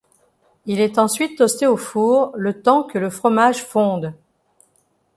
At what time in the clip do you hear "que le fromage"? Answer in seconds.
2.81-3.63